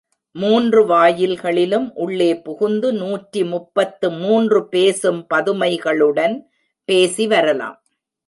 மூன்று 0.35 0.87
வாயில்களிலும் 0.87 1.91
உள்ளே 1.93 2.29
புகுந்து 2.41 2.93
நூற்றி 2.93 3.43
முப்பத்து 3.43 4.11
மூன்று 4.11 4.59
பேசும் 4.67 5.21
பதுமைகளுடன் 5.33 6.35
பேசி 6.89 7.27
வரலாம். 7.27 7.77